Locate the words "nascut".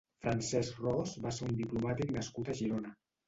2.17-2.49